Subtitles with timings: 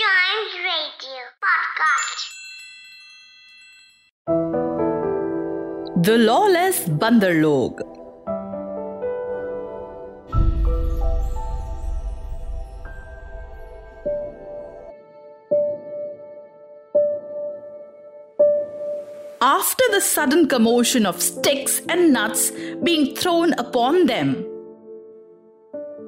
[0.00, 2.22] Radio Podcast.
[6.02, 7.80] The Lawless Bandarlog.
[19.42, 24.46] After the sudden commotion of sticks and nuts being thrown upon them,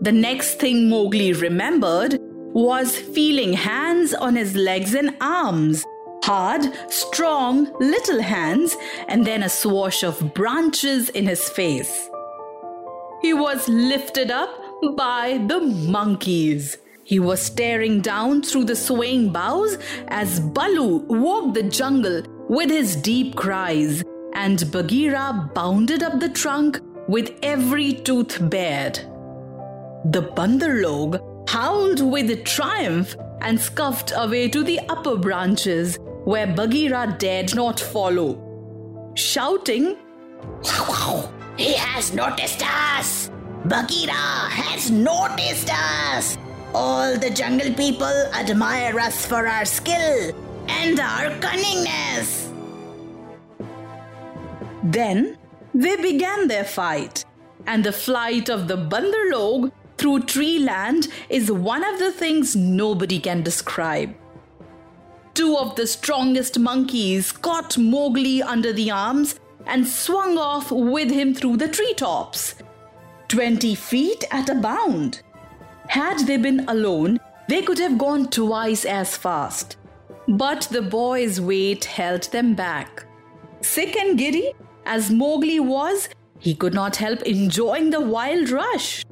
[0.00, 2.18] the next thing Mowgli remembered
[2.52, 5.84] was feeling hands on his legs and arms.
[6.24, 8.76] Hard, strong, little hands,
[9.08, 12.08] and then a swash of branches in his face.
[13.22, 14.50] He was lifted up
[14.96, 16.78] by the monkeys.
[17.04, 19.78] He was staring down through the swaying boughs
[20.08, 26.80] as Baloo walked the jungle with his deep cries, and Bagheera bounded up the trunk
[27.08, 28.98] with every tooth bared.
[30.04, 30.74] The Bandar
[31.52, 38.30] howled with triumph and scuffed away to the upper branches where Bagheera dared not follow,
[39.14, 39.98] shouting,
[41.58, 43.30] He has noticed us!
[43.66, 44.24] Bagheera
[44.60, 46.38] has noticed us!
[46.74, 50.32] All the jungle people admire us for our skill
[50.68, 52.50] and our cunningness.
[54.84, 55.36] Then
[55.74, 57.26] they began their fight,
[57.66, 59.70] and the flight of the Bandarlog
[60.02, 64.12] through tree land is one of the things nobody can describe.
[65.32, 71.32] Two of the strongest monkeys caught Mowgli under the arms and swung off with him
[71.32, 72.56] through the treetops.
[73.28, 75.22] Twenty feet at a bound.
[75.86, 79.76] Had they been alone, they could have gone twice as fast.
[80.26, 83.06] But the boy's weight held them back.
[83.60, 84.52] Sick and giddy
[84.84, 86.08] as Mowgli was,
[86.40, 89.04] he could not help enjoying the wild rush.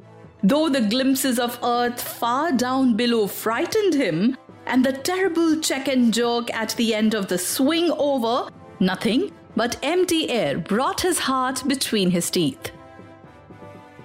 [0.43, 6.13] Though the glimpses of earth far down below frightened him, and the terrible check and
[6.13, 11.67] jerk at the end of the swing over, nothing but empty air brought his heart
[11.67, 12.71] between his teeth.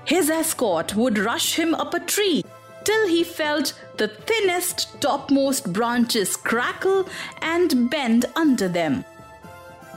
[0.04, 2.44] His escort would rush him up a tree
[2.84, 7.08] till he felt the thinnest topmost branches crackle
[7.42, 9.04] and bend under them.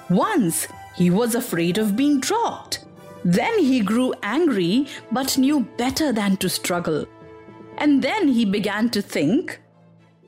[0.10, 2.86] Once he was afraid of being dropped.
[3.24, 7.06] Then he grew angry but knew better than to struggle.
[7.78, 9.60] And then he began to think.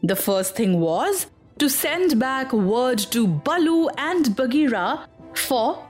[0.04, 1.28] The first thing was
[1.60, 5.88] to send back word to Baloo and Bagheera, for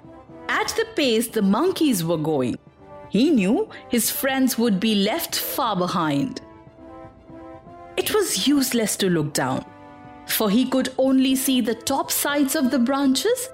[0.50, 2.58] at the pace the monkeys were going,
[3.10, 6.42] he knew his friends would be left far behind.
[7.96, 9.66] It was useless to look down,
[10.28, 13.50] for he could only see the top sides of the branches.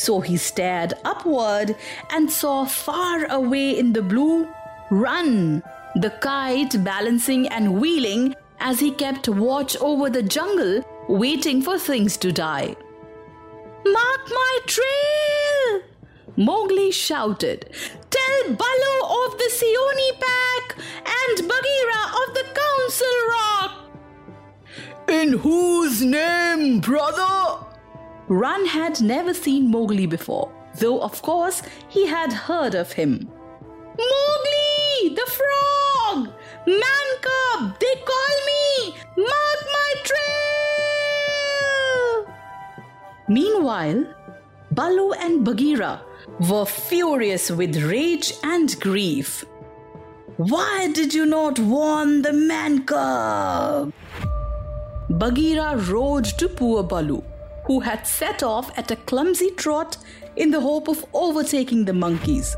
[0.00, 1.76] So he stared upward
[2.08, 4.48] and saw far away in the blue
[4.90, 5.62] Rann,
[5.94, 12.16] the kite balancing and wheeling as he kept watch over the jungle, waiting for things
[12.16, 12.76] to die.
[13.84, 15.82] Mark my trail!
[16.34, 17.68] Mowgli shouted.
[18.08, 20.78] Tell Baloo of the Seeonee pack
[21.18, 23.72] and Bagheera of the Council Rock.
[25.08, 27.66] In whose name, brother?
[28.30, 33.28] Rann had never seen Mowgli before, though of course he had heard of him.
[33.98, 36.28] Mowgli, the frog!
[36.64, 38.94] Man cub, they call me!
[39.16, 40.20] Mark my trail!
[43.28, 44.06] Meanwhile,
[44.70, 46.00] Baloo and Bagheera
[46.48, 49.44] were furious with rage and grief.
[50.36, 53.92] Why did you not warn the man cub?
[55.10, 57.24] Bagheera rode to poor Baloo,
[57.70, 59.96] who had set off at a clumsy trot
[60.34, 62.56] in the hope of overtaking the monkeys.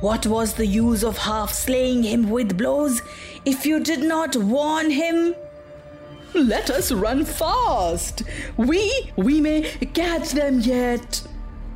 [0.00, 3.02] What was the use of half slaying him with blows
[3.44, 5.36] if you did not warn him?
[6.34, 8.24] Let us run fast.
[8.56, 9.60] We we may
[9.94, 11.22] catch them yet.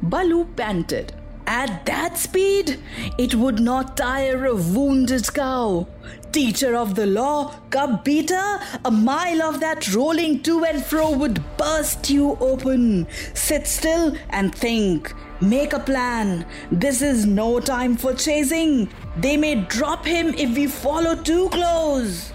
[0.03, 1.20] Baloo panted.
[1.51, 2.79] At that speed,
[3.19, 5.89] it would not tire a wounded cow.
[6.31, 11.43] Teacher of the law, cub beater, a mile of that rolling to and fro would
[11.57, 13.09] burst you open.
[13.35, 15.13] Sit still and think.
[15.41, 16.47] Make a plan.
[16.71, 18.89] This is no time for chasing.
[19.17, 22.33] They may drop him if we follow too close.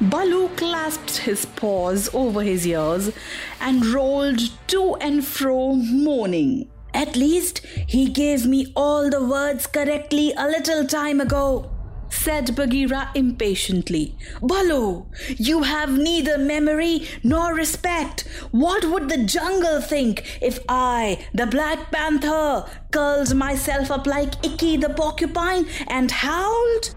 [0.00, 3.12] Baloo clasped his paws over his ears
[3.60, 6.70] and rolled to and fro, moaning.
[6.94, 7.58] At least
[7.88, 11.70] he gave me all the words correctly a little time ago,
[12.08, 14.16] said Bagheera impatiently.
[14.40, 15.06] Baloo,
[15.36, 18.22] you have neither memory nor respect.
[18.52, 24.76] What would the jungle think if I, the Black Panther, curled myself up like Ikki
[24.76, 26.94] the porcupine and howled?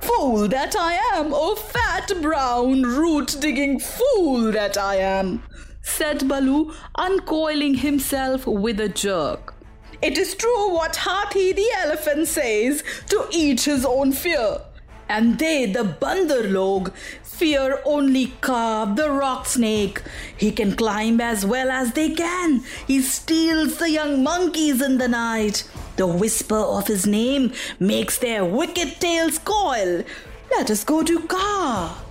[0.00, 5.42] Fool that I am, oh fat brown root digging fool that I am,
[5.82, 9.54] said Baloo, uncoiling himself with a jerk.
[10.00, 14.62] It is true what Hathi the elephant says to each his own fear.
[15.08, 16.92] And they, the Bandar log,
[17.22, 20.02] fear only Kaa, the rock snake.
[20.36, 22.64] He can climb as well as they can.
[22.86, 25.68] He steals the young monkeys in the night.
[25.96, 30.02] The whisper of his name makes their wicked tails coil.
[30.50, 32.02] Let us go to Kaa.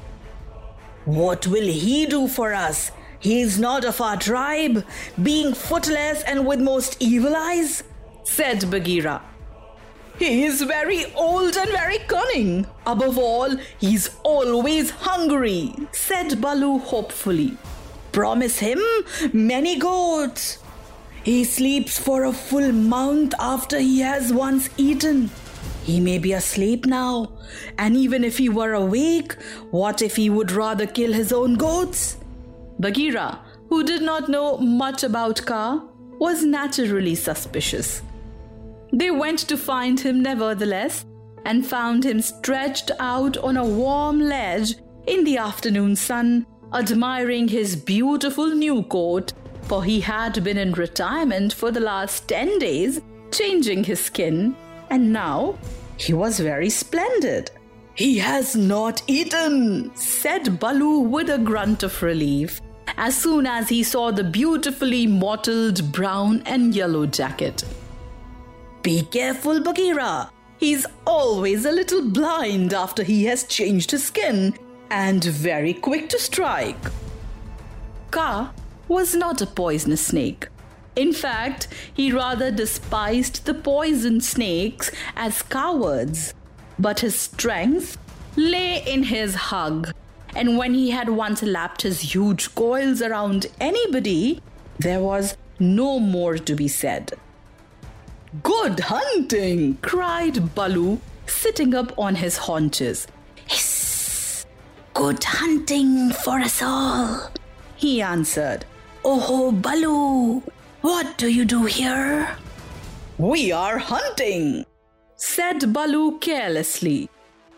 [1.05, 2.91] What will he do for us?
[3.21, 4.83] He is not of our tribe,
[5.21, 7.83] being footless and with most evil eyes,
[8.23, 9.21] said Bagheera.
[10.17, 12.67] He is very old and very cunning.
[12.85, 17.57] Above all, he's always hungry, said Baloo hopefully.
[18.11, 18.79] Promise him
[19.33, 20.57] many goats.
[21.23, 25.29] He sleeps for a full month after he has once eaten.
[25.83, 27.31] He may be asleep now,
[27.77, 29.33] and even if he were awake,
[29.71, 32.17] what if he would rather kill his own goats?
[32.81, 33.39] Bagheera,
[33.69, 35.83] who did not know much about Kaa,
[36.17, 38.01] was naturally suspicious.
[38.91, 41.05] They went to find him nevertheless,
[41.45, 44.75] and found him stretched out on a warm ledge
[45.05, 51.53] in the afternoon sun, admiring his beautiful new coat, for he had been in retirement
[51.53, 52.99] for the last ten days,
[53.31, 54.55] changing his skin,
[54.89, 55.57] and now
[55.97, 57.51] he was very splendid.
[57.93, 62.59] He has not eaten, said Baloo with a grunt of relief,
[62.97, 67.63] as soon as he saw the beautifully mottled brown and yellow jacket.
[68.83, 70.31] Be careful, Bagheera.
[70.57, 74.53] He's always a little blind after he has changed his skin
[74.89, 76.83] and very quick to strike.
[78.11, 78.51] Kaa
[78.87, 80.47] was not a poisonous snake.
[80.95, 86.33] In fact, he rather despised the poison snakes as cowards.
[86.77, 87.97] But his strength
[88.35, 89.93] lay in his hug,
[90.35, 94.41] and when he had once lapped his huge coils around anybody,
[94.79, 97.13] there was no more to be said.
[98.43, 99.77] Good hunting!
[99.81, 103.07] cried Baloo, sitting up on his haunches.
[103.47, 104.45] Hiss!
[104.93, 107.29] Good hunting for us all,
[107.75, 108.65] He answered.
[109.03, 110.43] Oh, Baloo,
[110.81, 112.37] what do you do here?
[113.17, 114.65] We are hunting,
[115.15, 117.09] said Baloo carelessly.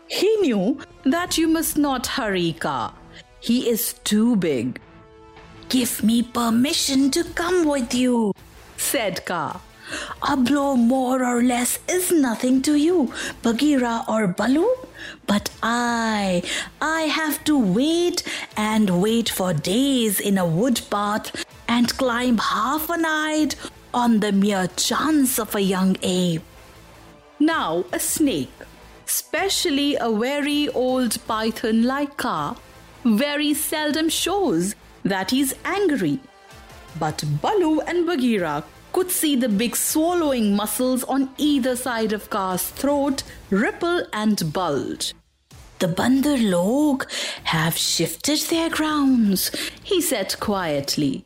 [0.08, 2.92] He knew that you must not hurry Kaa.
[3.40, 4.80] He is too big,
[5.68, 8.32] Give me permission to come with you.
[8.76, 9.60] said Kaa.
[10.28, 13.12] A blow more or less is nothing to you,
[13.42, 14.72] Bagheera or Baloo.
[15.26, 16.42] But I,
[16.80, 18.22] I have to wait
[18.56, 23.56] and wait for days in a wood path and climb half a night
[23.92, 26.42] on the mere chance of a young ape.
[27.38, 28.52] Now a snake,
[29.14, 32.56] especially a very old python like Kaa,
[33.04, 34.74] very seldom shows
[35.04, 36.18] that he's angry.
[36.98, 42.64] But Baloo and Bagheera could see the big swallowing muscles on either side of Kaa's
[42.70, 45.14] throat ripple and bulge.
[45.78, 47.08] The Bandar Log
[47.44, 49.50] have shifted their grounds,
[49.84, 51.24] He said quietly.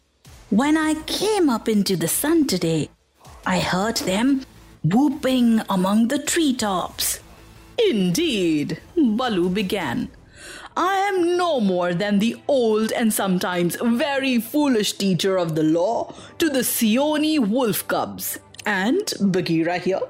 [0.50, 2.90] When I came up into the sun today,
[3.46, 4.44] I heard them
[4.84, 7.20] whooping among the treetops.
[7.78, 10.10] Indeed, Baloo began.
[10.76, 16.14] I am no more than the old and sometimes very foolish teacher of the law
[16.38, 18.38] to the Seeonee wolf cubs.
[18.64, 20.00] And Bagheera here?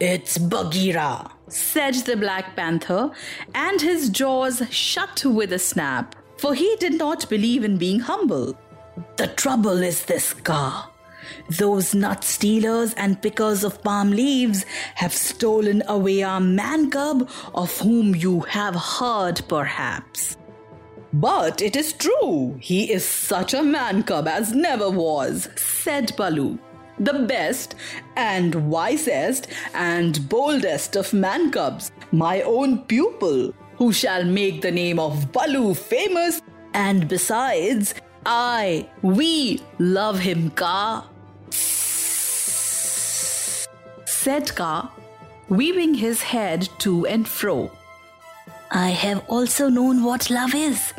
[0.00, 1.30] It's Bagheera.
[1.48, 3.10] said the Black Panther,
[3.54, 8.56] and his jaws shut with a snap, for he did not believe in being humble.
[9.16, 10.87] The trouble is this, Kaa.
[11.48, 14.64] Those nut stealers and pickers of palm leaves
[14.96, 20.36] have stolen away our man cub, of whom you have heard perhaps.
[21.12, 26.58] But it is true, he is such a man cub as never was, said Baloo.
[27.00, 27.76] The best
[28.16, 34.98] and wisest and boldest of man cubs, my own pupil, who shall make the name
[34.98, 36.42] of Baloo famous,
[36.74, 37.94] and besides,
[38.26, 41.08] I, we love him, Kaa.
[44.28, 44.90] Said Kaa,
[45.48, 47.70] weaving his head to and fro.
[48.70, 50.92] I have also known what love is.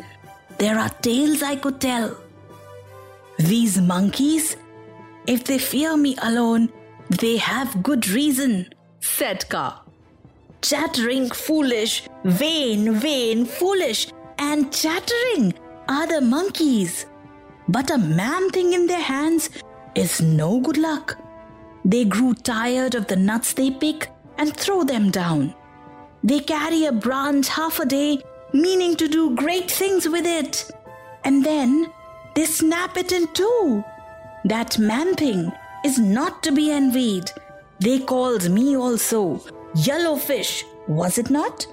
[0.58, 2.16] There are tales I could tell.
[3.38, 4.56] These monkeys,
[5.28, 6.72] if they fear me alone,
[7.20, 8.74] they have good reason.
[8.98, 9.80] Said Kaa.
[10.60, 14.08] Chattering, foolish, vain, vain, foolish,
[14.40, 15.54] and chattering
[15.88, 17.06] are the monkeys.
[17.68, 19.50] But a man thing in their hands
[19.94, 21.16] is no good luck.
[21.84, 25.54] They grew tired of the nuts they pick and throw them down.
[26.22, 28.22] They carry a branch half a day,
[28.52, 30.70] meaning to do great things with it.
[31.24, 31.92] And then
[32.34, 33.84] they snap it in two.
[34.44, 35.52] That man thing
[35.84, 37.30] is not to be envied.
[37.80, 39.38] They called me also
[39.74, 41.66] Yellowfish, was it not?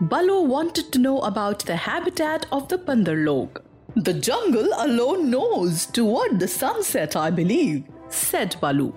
[0.00, 3.60] Baloo wanted to know about the habitat of the Bandarlog.
[3.96, 8.94] The jungle alone knows toward the sunset, I believe, said Baloo.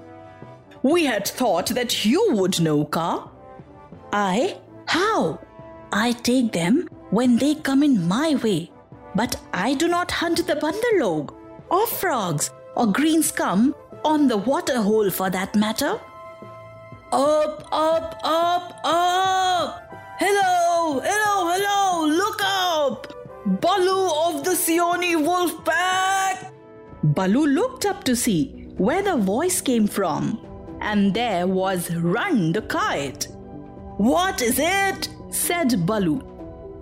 [0.84, 3.30] We had thought that you would know, Kaa.
[4.12, 4.58] I?
[4.86, 5.40] How?
[5.94, 8.70] I take them when they come in my way.
[9.16, 11.34] But I do not hunt the Bandarlog,
[11.70, 13.74] or frogs, or green scum
[14.04, 16.02] on the water hole for that matter.
[17.14, 19.80] Up, up, up, up!
[20.20, 23.14] Hello, hello, hello, look up!
[23.62, 26.52] Baloo of the Seeonee wolf pack!
[27.04, 30.40] Baloo looked up to see where the voice came from,
[30.84, 33.28] and there was Rann the kite.
[33.98, 35.10] What is it?
[35.30, 36.22] said Baloo.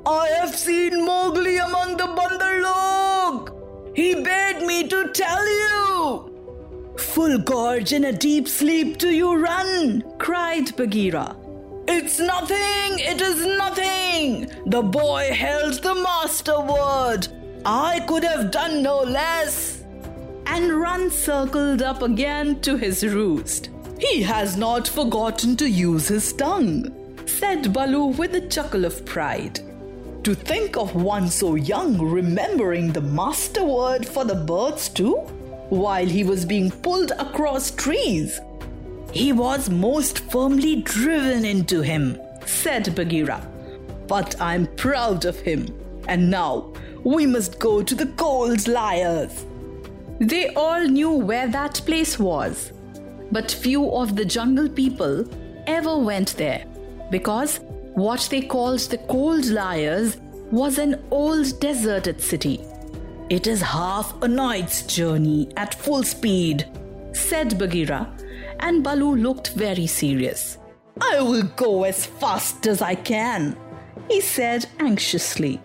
[0.05, 3.95] I have seen Mowgli among the Bandarlog.
[3.95, 6.95] He bade me to tell you.
[6.97, 11.35] Full gorge in a deep sleep do you Rann, cried Bagheera.
[11.87, 14.47] It's nothing, it is nothing.
[14.65, 17.27] The boy held the master word.
[17.65, 19.83] I could have done no less.
[20.47, 23.69] And Rann circled up again to his roost.
[24.01, 26.91] He has not forgotten to use his tongue,
[27.27, 29.59] said Baloo with a chuckle of pride.
[30.23, 35.17] To think of one so young remembering the master word for the birds too,
[35.69, 38.39] while he was being pulled across trees.
[39.11, 43.47] He was most firmly driven into him, said Bagheera.
[44.07, 45.67] But I'm proud of him.
[46.07, 49.45] And now we must go to the Cold Lairs.
[50.19, 52.71] They all knew where that place was,
[53.31, 55.25] but few of the jungle people
[55.67, 56.65] ever went there
[57.09, 57.59] because
[57.93, 60.17] what they called the Cold Lairs
[60.51, 62.65] was an old deserted city.
[63.29, 66.67] It is half a night's journey at full speed,
[67.13, 68.11] said Bagheera,
[68.59, 70.57] and Baloo looked very serious.
[70.99, 73.57] I will go as fast as I can,
[74.09, 75.61] he said anxiously.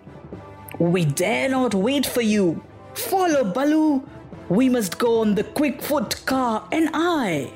[0.78, 2.62] We dare not wait for you.
[2.94, 4.08] Follow Baloo.
[4.48, 7.50] We must go on the quick foot Kaa and I.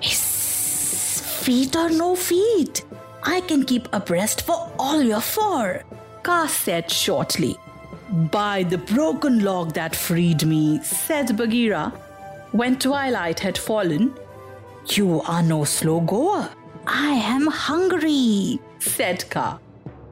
[0.00, 2.84] His feet or no feet,
[3.22, 5.82] I can keep abreast for all your four,
[6.22, 7.56] Kaa said shortly.
[8.30, 11.92] By the broken log that freed me, said Bagheera,
[12.52, 14.14] when twilight had fallen.
[14.86, 16.48] You are no slow goer.
[16.86, 19.58] I am hungry, said Kaa.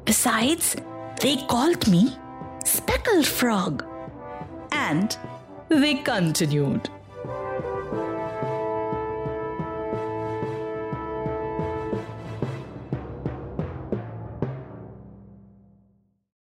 [0.05, 0.77] Besides,
[1.21, 2.17] they called me
[2.65, 3.85] Speckled Frog.
[4.73, 5.17] And
[5.81, 6.89] they continued.